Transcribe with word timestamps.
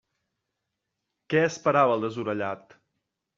Què 1.33 1.43
esperava 1.49 1.99
el 1.99 2.07
desorellat? 2.07 2.77